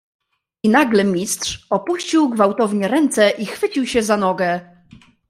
"I 0.63 0.69
nagle 0.69 1.03
Mistrz 1.03 1.67
opuścił 1.69 2.29
gwałtownie 2.29 2.87
ręce 2.87 3.29
i 3.29 3.45
chwycił 3.45 3.85
się 3.87 4.03
za 4.03 4.17
nogę." 4.17 4.75